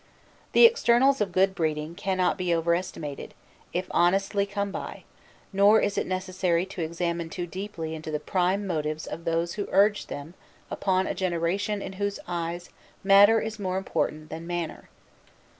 The 0.53 0.65
externals 0.65 1.21
of 1.21 1.31
good 1.31 1.53
breeding 1.53 1.93
cannot 1.93 2.35
be 2.35 2.51
over 2.55 2.73
estimated, 2.73 3.35
if 3.71 3.85
honestly 3.91 4.47
come 4.47 4.71
by, 4.71 5.03
nor 5.53 5.79
is 5.79 5.95
it 5.95 6.07
necessary 6.07 6.65
to 6.65 6.81
examine 6.81 7.29
too 7.29 7.45
deeply 7.45 7.93
into 7.93 8.09
the 8.09 8.19
prime 8.19 8.65
motives 8.65 9.05
of 9.05 9.25
those 9.25 9.53
who 9.53 9.67
urge 9.69 10.07
them 10.07 10.33
upon 10.71 11.05
a 11.05 11.13
generation 11.13 11.83
in 11.83 11.93
whose 12.01 12.19
eyes 12.27 12.71
matter 13.03 13.41
is 13.41 13.59
more 13.59 13.77
important 13.77 14.31
than 14.31 14.47
manner. 14.47 14.89